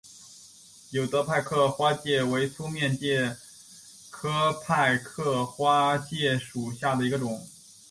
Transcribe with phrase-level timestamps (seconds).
[0.89, 3.37] 有德派克花介为粗面介
[4.09, 7.47] 科派克花介属下的一个种。